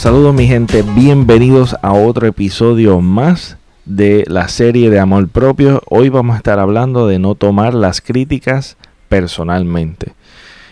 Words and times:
Saludos 0.00 0.32
mi 0.32 0.46
gente, 0.46 0.80
bienvenidos 0.80 1.76
a 1.82 1.92
otro 1.92 2.26
episodio 2.26 3.02
más 3.02 3.58
de 3.84 4.24
la 4.28 4.48
serie 4.48 4.88
de 4.88 4.98
amor 4.98 5.28
propio. 5.28 5.82
Hoy 5.90 6.08
vamos 6.08 6.32
a 6.32 6.36
estar 6.38 6.58
hablando 6.58 7.06
de 7.06 7.18
no 7.18 7.34
tomar 7.34 7.74
las 7.74 8.00
críticas 8.00 8.78
personalmente. 9.10 10.14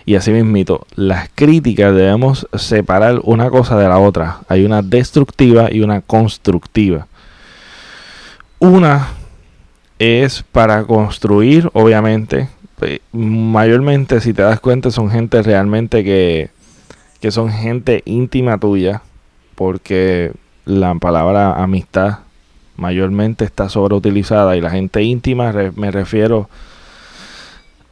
Y 0.06 0.14
así 0.14 0.30
mismito, 0.30 0.86
las 0.94 1.28
críticas 1.34 1.94
debemos 1.94 2.48
separar 2.54 3.20
una 3.22 3.50
cosa 3.50 3.76
de 3.76 3.86
la 3.86 3.98
otra. 3.98 4.38
Hay 4.48 4.64
una 4.64 4.80
destructiva 4.80 5.70
y 5.70 5.82
una 5.82 6.00
constructiva. 6.00 7.06
Una 8.60 9.08
es 9.98 10.42
para 10.42 10.84
construir, 10.84 11.68
obviamente. 11.74 12.48
Eh, 12.80 13.00
mayormente, 13.12 14.22
si 14.22 14.32
te 14.32 14.40
das 14.40 14.58
cuenta, 14.58 14.90
son 14.90 15.10
gente 15.10 15.42
realmente 15.42 16.02
que, 16.02 16.48
que 17.20 17.30
son 17.30 17.52
gente 17.52 18.00
íntima 18.06 18.56
tuya 18.56 19.02
porque 19.58 20.30
la 20.66 20.94
palabra 20.94 21.60
amistad 21.60 22.18
mayormente 22.76 23.44
está 23.44 23.68
sobreutilizada 23.68 24.56
y 24.56 24.60
la 24.60 24.70
gente 24.70 25.02
íntima 25.02 25.52
me 25.74 25.90
refiero 25.90 26.48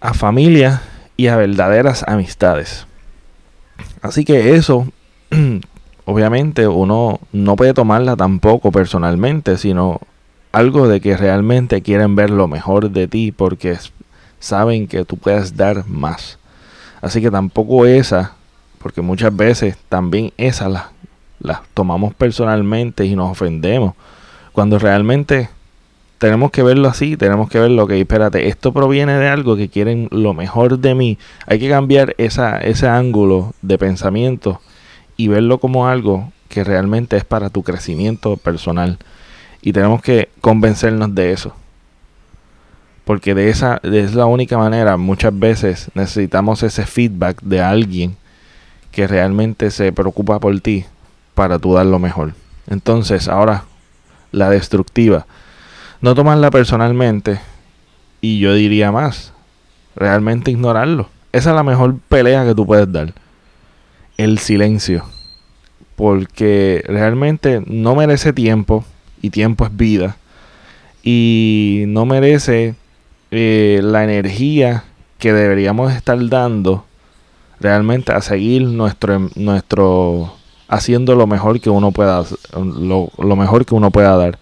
a 0.00 0.14
familia 0.14 0.82
y 1.16 1.26
a 1.26 1.34
verdaderas 1.34 2.04
amistades. 2.06 2.86
Así 4.00 4.24
que 4.24 4.54
eso, 4.54 4.86
obviamente, 6.04 6.68
uno 6.68 7.18
no 7.32 7.56
puede 7.56 7.74
tomarla 7.74 8.14
tampoco 8.14 8.70
personalmente, 8.70 9.58
sino 9.58 10.00
algo 10.52 10.86
de 10.86 11.00
que 11.00 11.16
realmente 11.16 11.82
quieren 11.82 12.14
ver 12.14 12.30
lo 12.30 12.46
mejor 12.46 12.90
de 12.90 13.08
ti 13.08 13.32
porque 13.32 13.76
saben 14.38 14.86
que 14.86 15.04
tú 15.04 15.16
puedes 15.16 15.56
dar 15.56 15.84
más. 15.88 16.38
Así 17.00 17.20
que 17.20 17.32
tampoco 17.32 17.86
esa, 17.86 18.34
porque 18.78 19.02
muchas 19.02 19.34
veces 19.34 19.76
también 19.88 20.32
esa 20.36 20.68
la, 20.68 20.92
las 21.40 21.60
tomamos 21.74 22.14
personalmente 22.14 23.04
y 23.04 23.16
nos 23.16 23.30
ofendemos. 23.30 23.94
Cuando 24.52 24.78
realmente 24.78 25.50
tenemos 26.18 26.50
que 26.50 26.62
verlo 26.62 26.88
así, 26.88 27.16
tenemos 27.16 27.48
que 27.48 27.60
verlo 27.60 27.86
que, 27.86 28.00
espérate, 28.00 28.48
esto 28.48 28.72
proviene 28.72 29.18
de 29.18 29.28
algo 29.28 29.56
que 29.56 29.68
quieren 29.68 30.08
lo 30.10 30.34
mejor 30.34 30.78
de 30.78 30.94
mí. 30.94 31.18
Hay 31.46 31.58
que 31.58 31.68
cambiar 31.68 32.14
esa, 32.18 32.58
ese 32.58 32.88
ángulo 32.88 33.54
de 33.62 33.78
pensamiento 33.78 34.60
y 35.16 35.28
verlo 35.28 35.58
como 35.58 35.86
algo 35.86 36.32
que 36.48 36.64
realmente 36.64 37.16
es 37.16 37.24
para 37.24 37.50
tu 37.50 37.62
crecimiento 37.62 38.36
personal. 38.36 38.98
Y 39.60 39.72
tenemos 39.72 40.00
que 40.00 40.30
convencernos 40.40 41.14
de 41.14 41.32
eso. 41.32 41.54
Porque 43.04 43.34
de 43.34 43.50
esa 43.50 43.80
es 43.82 44.14
la 44.14 44.26
única 44.26 44.58
manera, 44.58 44.96
muchas 44.96 45.38
veces 45.38 45.90
necesitamos 45.94 46.62
ese 46.62 46.86
feedback 46.86 47.40
de 47.42 47.60
alguien 47.60 48.16
que 48.90 49.06
realmente 49.06 49.70
se 49.70 49.92
preocupa 49.92 50.40
por 50.40 50.58
ti 50.60 50.86
para 51.36 51.58
tú 51.58 51.74
dar 51.74 51.84
lo 51.84 51.98
mejor. 51.98 52.32
Entonces, 52.66 53.28
ahora, 53.28 53.64
la 54.32 54.48
destructiva. 54.48 55.26
No 56.00 56.14
tomarla 56.14 56.50
personalmente 56.50 57.38
y 58.22 58.38
yo 58.38 58.54
diría 58.54 58.90
más, 58.90 59.34
realmente 59.94 60.50
ignorarlo. 60.50 61.10
Esa 61.32 61.50
es 61.50 61.56
la 61.56 61.62
mejor 61.62 61.98
pelea 62.08 62.46
que 62.46 62.54
tú 62.54 62.66
puedes 62.66 62.90
dar. 62.90 63.12
El 64.16 64.38
silencio. 64.38 65.04
Porque 65.94 66.82
realmente 66.86 67.62
no 67.66 67.94
merece 67.94 68.32
tiempo 68.32 68.84
y 69.20 69.28
tiempo 69.28 69.66
es 69.66 69.76
vida. 69.76 70.16
Y 71.02 71.84
no 71.88 72.06
merece 72.06 72.74
eh, 73.30 73.80
la 73.82 74.04
energía 74.04 74.84
que 75.18 75.34
deberíamos 75.34 75.92
estar 75.92 76.18
dando 76.30 76.86
realmente 77.60 78.12
a 78.12 78.22
seguir 78.22 78.62
nuestro, 78.62 79.28
nuestro 79.34 80.35
haciendo 80.68 81.14
lo 81.14 81.26
mejor 81.26 81.60
que 81.60 81.70
uno 81.70 81.92
pueda 81.92 82.24
lo, 82.54 83.36
mejor 83.36 83.64
que 83.64 83.74
uno 83.74 83.90
pueda 83.90 84.16
dar. 84.16 84.38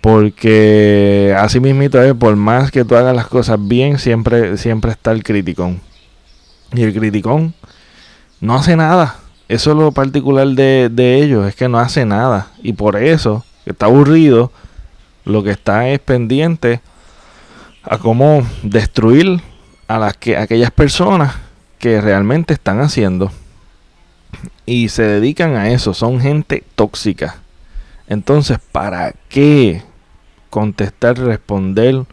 Porque 0.00 1.34
así 1.38 1.60
mismito 1.60 2.02
es 2.02 2.12
por 2.14 2.34
más 2.34 2.70
que 2.72 2.84
tú 2.84 2.96
hagas 2.96 3.14
las 3.14 3.28
cosas 3.28 3.56
bien 3.60 3.98
siempre 3.98 4.56
siempre 4.56 4.90
está 4.90 5.12
el 5.12 5.22
criticón. 5.22 5.80
Y 6.72 6.82
el 6.82 6.92
criticón 6.92 7.54
no 8.40 8.56
hace 8.56 8.76
nada. 8.76 9.16
Eso 9.48 9.72
es 9.72 9.76
lo 9.76 9.92
particular 9.92 10.48
de, 10.48 10.88
de 10.90 11.22
ellos 11.22 11.46
es 11.46 11.54
que 11.54 11.68
no 11.68 11.78
hace 11.78 12.04
nada. 12.04 12.48
Y 12.62 12.72
por 12.72 12.96
eso 12.96 13.44
está 13.66 13.86
aburrido 13.86 14.50
lo 15.24 15.42
que 15.42 15.50
está 15.50 15.88
es 15.88 16.00
pendiente 16.00 16.80
a 17.84 17.98
cómo 17.98 18.44
destruir 18.62 19.40
a 19.86 19.98
las 19.98 20.16
que 20.16 20.36
aquellas 20.36 20.70
personas 20.70 21.34
que 21.78 22.00
realmente 22.00 22.54
están 22.54 22.80
haciendo 22.80 23.30
y 24.66 24.88
se 24.88 25.02
dedican 25.02 25.56
a 25.56 25.70
eso, 25.70 25.94
son 25.94 26.20
gente 26.20 26.64
tóxica. 26.74 27.36
Entonces, 28.08 28.58
¿para 28.72 29.14
qué 29.28 29.82
contestar, 30.50 31.18
responder 31.18 32.04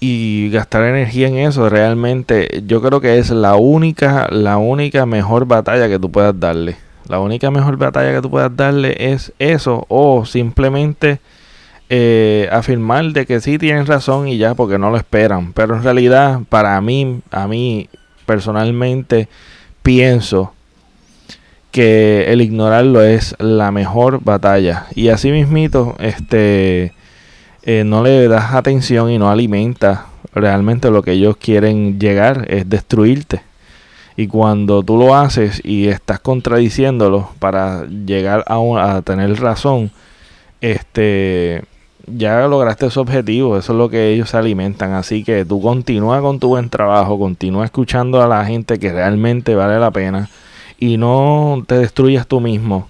y 0.00 0.50
gastar 0.50 0.84
energía 0.84 1.28
en 1.28 1.38
eso? 1.38 1.68
Realmente 1.68 2.62
yo 2.66 2.82
creo 2.82 3.00
que 3.00 3.18
es 3.18 3.30
la 3.30 3.56
única, 3.56 4.28
la 4.30 4.56
única 4.56 5.06
mejor 5.06 5.46
batalla 5.46 5.88
que 5.88 5.98
tú 5.98 6.10
puedas 6.10 6.38
darle. 6.38 6.76
La 7.08 7.20
única 7.20 7.50
mejor 7.50 7.76
batalla 7.76 8.12
que 8.12 8.20
tú 8.20 8.30
puedas 8.30 8.54
darle 8.54 9.12
es 9.12 9.32
eso 9.38 9.86
o 9.88 10.26
simplemente 10.26 11.20
eh, 11.88 12.48
afirmar 12.52 13.12
de 13.12 13.24
que 13.24 13.40
sí 13.40 13.56
tienen 13.56 13.86
razón 13.86 14.28
y 14.28 14.36
ya 14.36 14.54
porque 14.54 14.78
no 14.78 14.90
lo 14.90 14.96
esperan. 14.98 15.52
Pero 15.54 15.74
en 15.76 15.82
realidad 15.82 16.40
para 16.48 16.78
mí, 16.82 17.20
a 17.30 17.48
mí 17.48 17.88
personalmente 18.26 19.28
pienso 19.82 20.52
que 21.70 22.32
el 22.32 22.40
ignorarlo 22.40 23.02
es 23.02 23.34
la 23.38 23.70
mejor 23.72 24.22
batalla. 24.22 24.86
Y 24.94 25.08
así 25.08 25.30
mismito, 25.30 25.94
este, 25.98 26.92
eh, 27.62 27.84
no 27.84 28.02
le 28.02 28.28
das 28.28 28.54
atención 28.54 29.10
y 29.10 29.18
no 29.18 29.30
alimenta 29.30 30.06
realmente 30.32 30.90
lo 30.90 31.02
que 31.02 31.12
ellos 31.12 31.36
quieren 31.36 31.98
llegar, 31.98 32.46
es 32.48 32.68
destruirte. 32.68 33.42
Y 34.16 34.26
cuando 34.26 34.82
tú 34.82 34.96
lo 34.96 35.14
haces 35.14 35.60
y 35.64 35.88
estás 35.88 36.18
contradiciéndolo 36.20 37.30
para 37.38 37.84
llegar 37.86 38.44
a, 38.48 38.96
a 38.96 39.02
tener 39.02 39.40
razón, 39.40 39.92
este, 40.60 41.62
ya 42.06 42.48
lograste 42.48 42.90
su 42.90 43.00
objetivo, 43.00 43.56
eso 43.56 43.72
es 43.72 43.78
lo 43.78 43.88
que 43.88 44.12
ellos 44.12 44.30
se 44.30 44.36
alimentan. 44.38 44.92
Así 44.94 45.22
que 45.22 45.44
tú 45.44 45.60
continúa 45.60 46.20
con 46.20 46.40
tu 46.40 46.48
buen 46.48 46.68
trabajo, 46.68 47.18
continúa 47.18 47.64
escuchando 47.64 48.20
a 48.22 48.26
la 48.26 48.44
gente 48.44 48.78
que 48.78 48.92
realmente 48.92 49.54
vale 49.54 49.78
la 49.78 49.90
pena 49.90 50.28
y 50.78 50.96
no 50.96 51.62
te 51.66 51.76
destruyas 51.76 52.26
tú 52.26 52.40
mismo. 52.40 52.88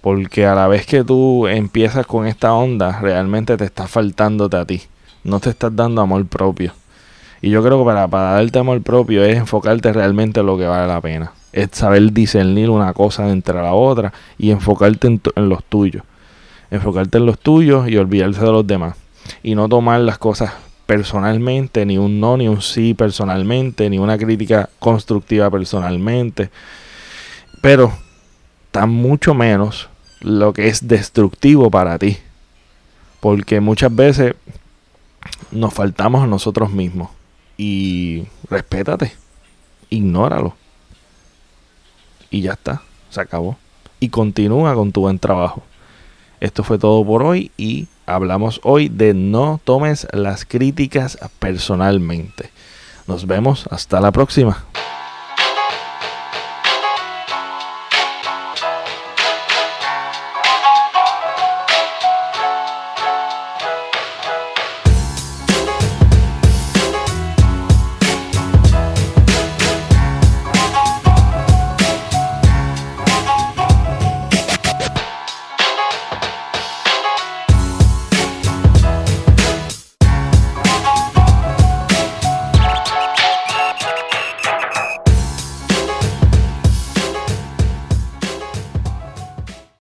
Porque 0.00 0.46
a 0.46 0.54
la 0.54 0.66
vez 0.66 0.86
que 0.86 1.04
tú 1.04 1.46
empiezas 1.46 2.06
con 2.06 2.26
esta 2.26 2.54
onda, 2.54 2.98
realmente 3.00 3.56
te 3.58 3.64
está 3.64 3.86
faltándote 3.86 4.56
a 4.56 4.64
ti. 4.64 4.82
No 5.24 5.40
te 5.40 5.50
estás 5.50 5.76
dando 5.76 6.00
amor 6.00 6.26
propio. 6.26 6.72
Y 7.42 7.50
yo 7.50 7.62
creo 7.62 7.78
que 7.78 7.84
para, 7.84 8.08
para 8.08 8.32
darte 8.32 8.58
amor 8.58 8.82
propio 8.82 9.22
es 9.24 9.36
enfocarte 9.36 9.92
realmente 9.92 10.40
en 10.40 10.46
lo 10.46 10.56
que 10.56 10.66
vale 10.66 10.86
la 10.86 11.00
pena. 11.02 11.32
Es 11.52 11.68
saber 11.72 12.12
discernir 12.12 12.70
una 12.70 12.94
cosa 12.94 13.28
entre 13.30 13.54
la 13.54 13.74
otra 13.74 14.12
y 14.38 14.50
enfocarte 14.50 15.06
en, 15.06 15.20
en 15.36 15.48
los 15.50 15.62
tuyos. 15.64 16.02
Enfocarte 16.70 17.18
en 17.18 17.26
los 17.26 17.38
tuyos 17.38 17.88
y 17.88 17.96
olvidarse 17.98 18.40
de 18.40 18.52
los 18.52 18.66
demás. 18.66 18.96
Y 19.42 19.54
no 19.54 19.68
tomar 19.68 20.00
las 20.00 20.16
cosas 20.16 20.52
personalmente, 20.86 21.84
ni 21.84 21.98
un 21.98 22.20
no, 22.20 22.38
ni 22.38 22.48
un 22.48 22.62
sí 22.62 22.94
personalmente, 22.94 23.90
ni 23.90 23.98
una 23.98 24.16
crítica 24.16 24.70
constructiva 24.78 25.50
personalmente 25.50 26.50
pero 27.60 27.92
tan 28.70 28.90
mucho 28.90 29.34
menos 29.34 29.88
lo 30.20 30.52
que 30.52 30.68
es 30.68 30.86
destructivo 30.86 31.70
para 31.70 31.98
ti. 31.98 32.18
Porque 33.20 33.60
muchas 33.60 33.94
veces 33.94 34.34
nos 35.50 35.74
faltamos 35.74 36.22
a 36.22 36.26
nosotros 36.26 36.70
mismos. 36.70 37.10
Y 37.56 38.26
respétate, 38.48 39.12
ignóralo. 39.90 40.54
Y 42.30 42.42
ya 42.42 42.52
está, 42.52 42.82
se 43.10 43.20
acabó. 43.20 43.58
Y 43.98 44.08
continúa 44.08 44.74
con 44.74 44.92
tu 44.92 45.02
buen 45.02 45.18
trabajo. 45.18 45.62
Esto 46.40 46.64
fue 46.64 46.78
todo 46.78 47.04
por 47.04 47.22
hoy 47.22 47.50
y 47.58 47.86
hablamos 48.06 48.60
hoy 48.64 48.88
de 48.88 49.12
no 49.12 49.60
tomes 49.62 50.06
las 50.12 50.46
críticas 50.46 51.18
personalmente. 51.38 52.50
Nos 53.06 53.26
vemos 53.26 53.66
hasta 53.70 54.00
la 54.00 54.10
próxima. 54.10 54.64